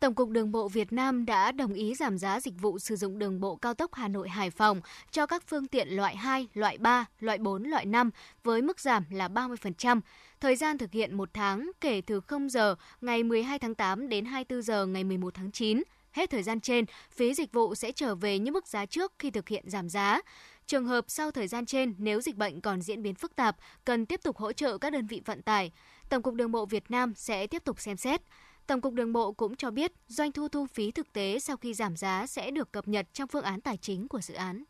[0.00, 3.18] Tổng cục Đường bộ Việt Nam đã đồng ý giảm giá dịch vụ sử dụng
[3.18, 6.78] đường bộ cao tốc Hà Nội Hải Phòng cho các phương tiện loại 2, loại
[6.78, 8.10] 3, loại 4, loại 5
[8.44, 10.00] với mức giảm là 30%.
[10.40, 14.24] Thời gian thực hiện một tháng kể từ 0 giờ ngày 12 tháng 8 đến
[14.24, 15.82] 24 giờ ngày 11 tháng 9.
[16.12, 19.30] Hết thời gian trên, phí dịch vụ sẽ trở về như mức giá trước khi
[19.30, 20.20] thực hiện giảm giá.
[20.66, 24.06] Trường hợp sau thời gian trên, nếu dịch bệnh còn diễn biến phức tạp, cần
[24.06, 25.72] tiếp tục hỗ trợ các đơn vị vận tải.
[26.08, 28.22] Tổng cục Đường bộ Việt Nam sẽ tiếp tục xem xét.
[28.66, 31.74] Tổng cục Đường bộ cũng cho biết doanh thu thu phí thực tế sau khi
[31.74, 34.64] giảm giá sẽ được cập nhật trong phương án tài chính của dự án.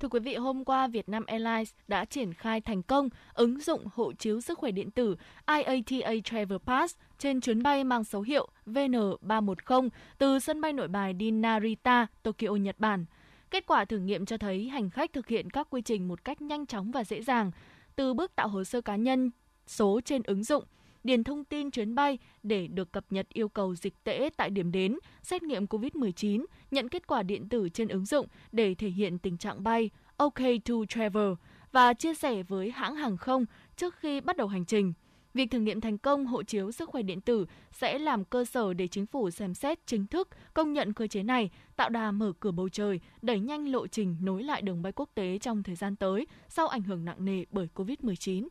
[0.00, 4.12] Thưa quý vị, hôm qua Vietnam Airlines đã triển khai thành công ứng dụng hộ
[4.12, 5.16] chiếu sức khỏe điện tử
[5.46, 11.12] IATA Travel Pass trên chuyến bay mang số hiệu VN310 từ sân bay nội bài
[11.12, 13.04] đi Narita, Tokyo, Nhật Bản.
[13.50, 16.42] Kết quả thử nghiệm cho thấy hành khách thực hiện các quy trình một cách
[16.42, 17.50] nhanh chóng và dễ dàng,
[17.96, 19.30] từ bước tạo hồ sơ cá nhân
[19.66, 20.64] số trên ứng dụng–
[21.08, 24.72] điền thông tin chuyến bay để được cập nhật yêu cầu dịch tễ tại điểm
[24.72, 29.18] đến, xét nghiệm COVID-19, nhận kết quả điện tử trên ứng dụng để thể hiện
[29.18, 31.32] tình trạng bay OK to Travel
[31.72, 33.44] và chia sẻ với hãng hàng không
[33.76, 34.92] trước khi bắt đầu hành trình.
[35.34, 38.74] Việc thử nghiệm thành công hộ chiếu sức khỏe điện tử sẽ làm cơ sở
[38.74, 42.32] để chính phủ xem xét chính thức công nhận cơ chế này, tạo đà mở
[42.40, 45.74] cửa bầu trời, đẩy nhanh lộ trình nối lại đường bay quốc tế trong thời
[45.74, 48.48] gian tới sau ảnh hưởng nặng nề bởi COVID-19.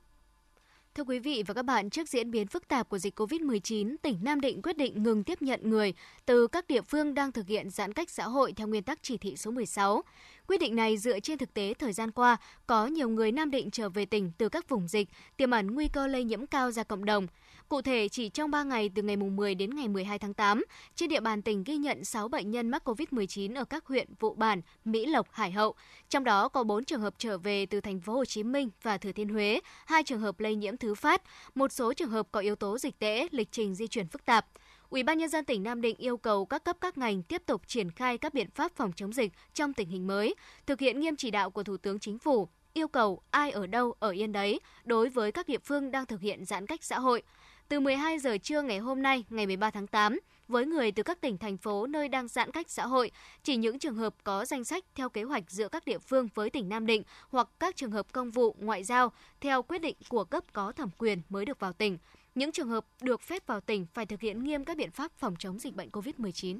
[0.97, 4.19] Thưa quý vị và các bạn, trước diễn biến phức tạp của dịch COVID-19, tỉnh
[4.21, 5.93] Nam Định quyết định ngừng tiếp nhận người
[6.25, 9.17] từ các địa phương đang thực hiện giãn cách xã hội theo nguyên tắc chỉ
[9.17, 10.03] thị số 16.
[10.47, 13.71] Quyết định này dựa trên thực tế thời gian qua, có nhiều người Nam Định
[13.71, 16.83] trở về tỉnh từ các vùng dịch, tiềm ẩn nguy cơ lây nhiễm cao ra
[16.83, 17.27] cộng đồng.
[17.69, 21.09] Cụ thể, chỉ trong 3 ngày từ ngày 10 đến ngày 12 tháng 8, trên
[21.09, 24.61] địa bàn tỉnh ghi nhận 6 bệnh nhân mắc COVID-19 ở các huyện Vụ Bản,
[24.85, 25.75] Mỹ Lộc, Hải Hậu.
[26.09, 28.97] Trong đó có 4 trường hợp trở về từ thành phố Hồ Chí Minh và
[28.97, 31.21] Thừa Thiên Huế, hai trường hợp lây nhiễm thứ phát,
[31.55, 34.47] một số trường hợp có yếu tố dịch tễ, lịch trình di chuyển phức tạp.
[34.89, 37.61] Ủy ban nhân dân tỉnh Nam Định yêu cầu các cấp các ngành tiếp tục
[37.67, 41.15] triển khai các biện pháp phòng chống dịch trong tình hình mới, thực hiện nghiêm
[41.15, 44.59] chỉ đạo của Thủ tướng Chính phủ, yêu cầu ai ở đâu ở yên đấy
[44.83, 47.21] đối với các địa phương đang thực hiện giãn cách xã hội.
[47.69, 51.21] Từ 12 giờ trưa ngày hôm nay, ngày 13 tháng 8, với người từ các
[51.21, 53.11] tỉnh thành phố nơi đang giãn cách xã hội,
[53.43, 56.49] chỉ những trường hợp có danh sách theo kế hoạch giữa các địa phương với
[56.49, 60.23] tỉnh Nam Định hoặc các trường hợp công vụ ngoại giao theo quyết định của
[60.23, 61.97] cấp có thẩm quyền mới được vào tỉnh.
[62.37, 65.35] Những trường hợp được phép vào tỉnh phải thực hiện nghiêm các biện pháp phòng
[65.39, 66.59] chống dịch bệnh COVID-19.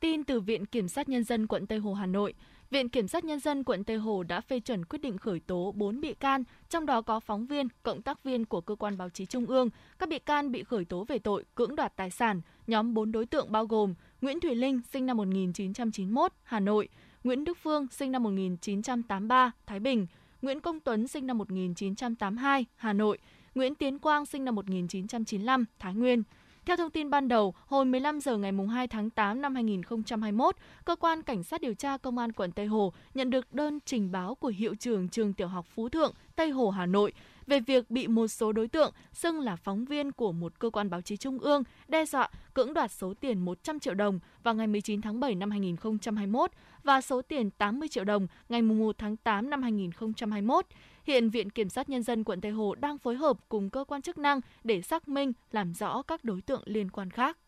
[0.00, 2.34] Tin từ Viện Kiểm sát Nhân dân quận Tây Hồ Hà Nội,
[2.70, 5.72] Viện Kiểm sát Nhân dân quận Tây Hồ đã phê chuẩn quyết định khởi tố
[5.76, 9.08] 4 bị can, trong đó có phóng viên, cộng tác viên của cơ quan báo
[9.10, 9.70] chí Trung ương.
[9.98, 12.40] Các bị can bị khởi tố về tội cưỡng đoạt tài sản.
[12.66, 16.88] Nhóm 4 đối tượng bao gồm Nguyễn Thủy Linh, sinh năm 1991, Hà Nội,
[17.24, 20.06] Nguyễn Đức Phương, sinh năm 1983, Thái Bình,
[20.42, 23.18] Nguyễn Công Tuấn sinh năm 1982, Hà Nội,
[23.54, 26.22] Nguyễn Tiến Quang sinh năm 1995, Thái Nguyên.
[26.66, 30.96] Theo thông tin ban đầu, hồi 15 giờ ngày 2 tháng 8 năm 2021, cơ
[30.96, 34.34] quan cảnh sát điều tra công an quận Tây Hồ nhận được đơn trình báo
[34.34, 37.12] của hiệu trưởng trường tiểu học Phú Thượng, Tây Hồ, Hà Nội
[37.46, 40.90] về việc bị một số đối tượng xưng là phóng viên của một cơ quan
[40.90, 44.66] báo chí trung ương đe dọa cưỡng đoạt số tiền 100 triệu đồng vào ngày
[44.66, 46.50] 19 tháng 7 năm 2021
[46.84, 50.66] và số tiền 80 triệu đồng ngày 1 tháng 8 năm 2021.
[51.04, 54.02] Hiện Viện Kiểm sát Nhân dân quận Tây Hồ đang phối hợp cùng cơ quan
[54.02, 57.38] chức năng để xác minh, làm rõ các đối tượng liên quan khác.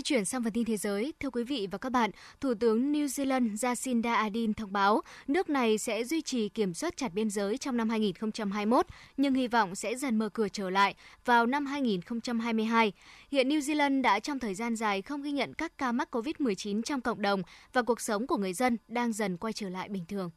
[0.00, 2.10] Di chuyển sang phần tin thế giới, thưa quý vị và các bạn,
[2.40, 6.96] Thủ tướng New Zealand Jacinda Ardern thông báo nước này sẽ duy trì kiểm soát
[6.96, 8.86] chặt biên giới trong năm 2021,
[9.16, 12.92] nhưng hy vọng sẽ dần mở cửa trở lại vào năm 2022.
[13.30, 16.82] Hiện New Zealand đã trong thời gian dài không ghi nhận các ca mắc COVID-19
[16.82, 20.04] trong cộng đồng và cuộc sống của người dân đang dần quay trở lại bình
[20.08, 20.30] thường.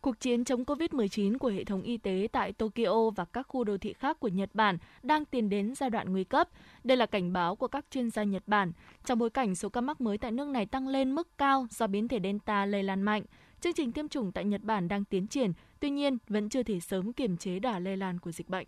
[0.00, 3.78] Cuộc chiến chống COVID-19 của hệ thống y tế tại Tokyo và các khu đô
[3.78, 6.48] thị khác của Nhật Bản đang tiến đến giai đoạn nguy cấp.
[6.84, 8.72] Đây là cảnh báo của các chuyên gia Nhật Bản.
[9.04, 11.86] Trong bối cảnh số ca mắc mới tại nước này tăng lên mức cao do
[11.86, 13.22] biến thể Delta lây lan mạnh,
[13.60, 16.80] chương trình tiêm chủng tại Nhật Bản đang tiến triển, tuy nhiên vẫn chưa thể
[16.80, 18.66] sớm kiềm chế đà lây lan của dịch bệnh.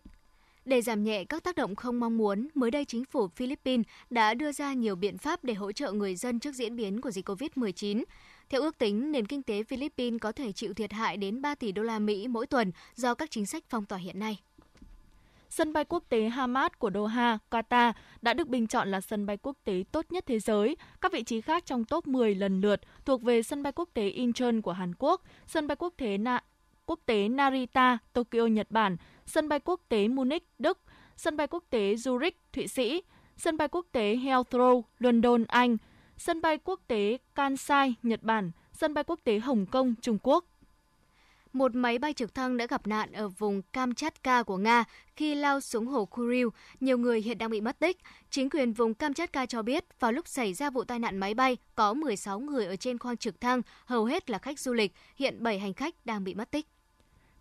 [0.64, 4.34] Để giảm nhẹ các tác động không mong muốn, mới đây chính phủ Philippines đã
[4.34, 7.28] đưa ra nhiều biện pháp để hỗ trợ người dân trước diễn biến của dịch
[7.28, 8.04] COVID-19.
[8.50, 11.72] Theo ước tính, nền kinh tế Philippines có thể chịu thiệt hại đến 3 tỷ
[11.72, 14.40] đô la Mỹ mỗi tuần do các chính sách phong tỏa hiện nay.
[15.48, 19.36] Sân bay quốc tế Hamad của Doha, Qatar đã được bình chọn là sân bay
[19.36, 20.76] quốc tế tốt nhất thế giới.
[21.00, 24.08] Các vị trí khác trong top 10 lần lượt thuộc về sân bay quốc tế
[24.08, 26.42] Incheon của Hàn Quốc, sân bay quốc tế Na
[26.86, 30.78] quốc tế Narita, Tokyo, Nhật Bản, sân bay quốc tế Munich, Đức,
[31.16, 33.02] sân bay quốc tế Zurich, Thụy Sĩ,
[33.36, 35.76] sân bay quốc tế Heathrow, London, Anh,
[36.20, 40.44] sân bay quốc tế Kansai, Nhật Bản, sân bay quốc tế Hồng Kông, Trung Quốc.
[41.52, 44.84] Một máy bay trực thăng đã gặp nạn ở vùng Kamchatka của Nga
[45.16, 46.46] khi lao xuống hồ Kuril.
[46.80, 47.98] Nhiều người hiện đang bị mất tích.
[48.30, 51.56] Chính quyền vùng Kamchatka cho biết vào lúc xảy ra vụ tai nạn máy bay,
[51.74, 54.92] có 16 người ở trên khoang trực thăng, hầu hết là khách du lịch.
[55.16, 56.66] Hiện 7 hành khách đang bị mất tích.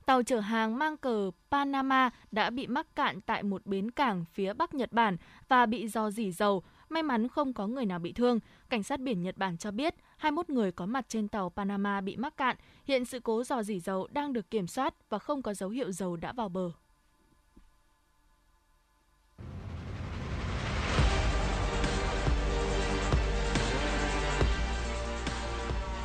[0.05, 4.53] Tàu chở hàng mang cờ Panama đã bị mắc cạn tại một bến cảng phía
[4.53, 6.63] Bắc Nhật Bản và bị do dỉ dầu.
[6.89, 8.39] May mắn không có người nào bị thương.
[8.69, 12.17] Cảnh sát biển Nhật Bản cho biết 21 người có mặt trên tàu Panama bị
[12.17, 12.55] mắc cạn.
[12.85, 15.91] Hiện sự cố dò dỉ dầu đang được kiểm soát và không có dấu hiệu
[15.91, 16.71] dầu đã vào bờ.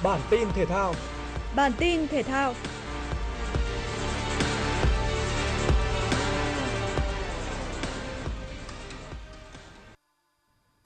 [0.05, 0.95] Bản tin thể thao
[1.57, 2.55] Bản tin thể thao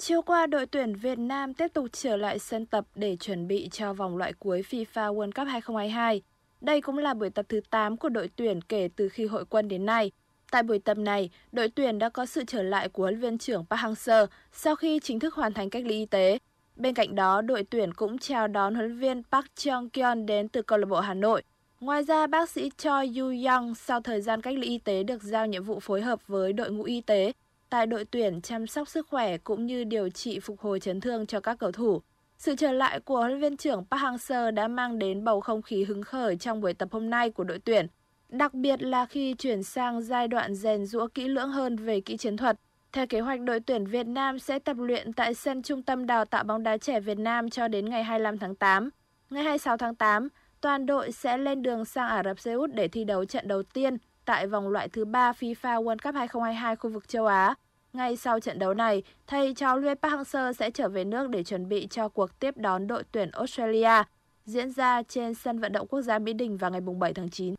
[0.09, 3.69] Chiều qua, đội tuyển Việt Nam tiếp tục trở lại sân tập để chuẩn bị
[3.73, 6.23] cho vòng loại cuối FIFA World Cup 2022.
[6.61, 9.69] Đây cũng là buổi tập thứ 8 của đội tuyển kể từ khi hội quân
[9.69, 10.11] đến nay.
[10.51, 13.65] Tại buổi tập này, đội tuyển đã có sự trở lại của huấn luyện trưởng
[13.71, 16.39] Park Hang-seo sau khi chính thức hoàn thành cách ly y tế.
[16.77, 20.79] Bên cạnh đó, đội tuyển cũng chào đón huấn viên Park Cheong-kyun đến từ câu
[20.79, 21.43] lạc bộ Hà Nội.
[21.81, 25.47] Ngoài ra, bác sĩ Choi Yu-young sau thời gian cách ly y tế được giao
[25.47, 27.33] nhiệm vụ phối hợp với đội ngũ y tế
[27.71, 31.27] tại đội tuyển chăm sóc sức khỏe cũng như điều trị phục hồi chấn thương
[31.27, 32.03] cho các cầu thủ.
[32.39, 35.63] Sự trở lại của huấn luyện viên trưởng Park Hang-seo đã mang đến bầu không
[35.63, 37.87] khí hứng khởi trong buổi tập hôm nay của đội tuyển,
[38.29, 42.17] đặc biệt là khi chuyển sang giai đoạn rèn rũa kỹ lưỡng hơn về kỹ
[42.17, 42.57] chiến thuật.
[42.93, 46.25] Theo kế hoạch, đội tuyển Việt Nam sẽ tập luyện tại sân Trung tâm Đào
[46.25, 48.91] tạo bóng đá trẻ Việt Nam cho đến ngày 25 tháng 8.
[49.31, 50.29] Ngày 26 tháng 8,
[50.61, 53.63] toàn đội sẽ lên đường sang Ả Rập Xê Út để thi đấu trận đầu
[53.63, 53.97] tiên
[54.29, 57.55] tại vòng loại thứ 3 FIFA World Cup 2022 khu vực châu Á.
[57.93, 61.45] Ngay sau trận đấu này, thầy trò Luis Park Hang-seo sẽ trở về nước để
[61.45, 64.03] chuẩn bị cho cuộc tiếp đón đội tuyển Australia
[64.45, 67.55] diễn ra trên sân vận động quốc gia Mỹ Đình vào ngày 7 tháng 9.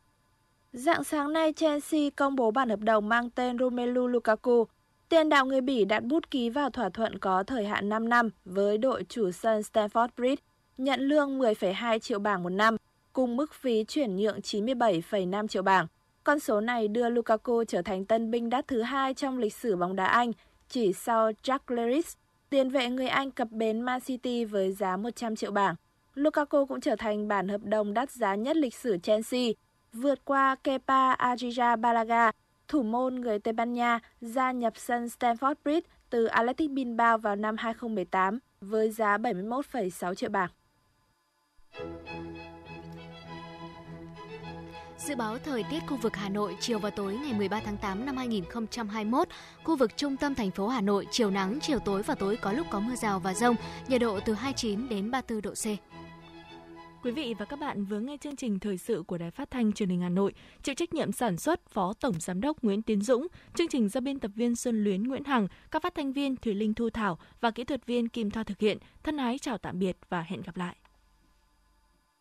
[0.74, 4.68] Dạng sáng nay, Chelsea công bố bản hợp đồng mang tên Romelu Lukaku.
[5.10, 8.30] Tiền đạo người Bỉ đặt bút ký vào thỏa thuận có thời hạn 5 năm
[8.46, 10.44] với đội chủ sân Stamford Bridge,
[10.78, 12.78] nhận lương 10,2 triệu bảng một năm,
[13.14, 15.88] cùng mức phí chuyển nhượng 97,5 triệu bảng.
[16.24, 19.76] Con số này đưa Lukaku trở thành tân binh đắt thứ hai trong lịch sử
[19.76, 20.32] bóng đá Anh,
[20.70, 22.18] chỉ sau Jack Grealish,
[22.50, 25.76] tiền vệ người Anh cập bến Man City với giá 100 triệu bảng.
[26.16, 29.50] Lukaku cũng trở thành bản hợp đồng đắt giá nhất lịch sử Chelsea,
[29.94, 32.32] vượt qua Kepa Arrizabalaga,
[32.68, 37.36] thủ môn người Tây Ban Nha gia nhập sân Stamford Bridge từ Athletic Bilbao vào
[37.36, 40.50] năm 2018 với giá 71,6 triệu bảng.
[45.00, 48.06] Dự báo thời tiết khu vực Hà Nội chiều và tối ngày 13 tháng 8
[48.06, 49.28] năm 2021,
[49.64, 52.52] khu vực trung tâm thành phố Hà Nội chiều nắng, chiều tối và tối có
[52.52, 53.56] lúc có mưa rào và rông,
[53.88, 55.66] nhiệt độ từ 29 đến 34 độ C.
[57.04, 59.74] Quý vị và các bạn vừa nghe chương trình thời sự của Đài Phát thanh
[59.74, 60.34] Truyền hình Hà Nội,
[60.64, 64.02] chịu trách nhiệm sản xuất Phó Tổng Giám đốc Nguyễn Tiến Dũng, chương trình do
[64.02, 67.20] biên tập viên Xuân Luyến Nguyễn Hằng, các phát thanh viên Thủy Linh Thu Thảo
[67.42, 68.78] và kỹ thuật viên Kim Thoa thực hiện.
[69.04, 70.76] Thân ái chào tạm biệt và hẹn gặp lại.